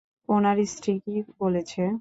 [0.29, 1.81] ওনার স্ত্রী কী বলেছে?